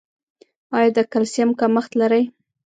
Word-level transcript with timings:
ایا 0.77 0.89
د 0.95 0.99
کلسیم 1.11 1.49
کمښت 1.59 1.91
لرئ؟ 1.99 2.23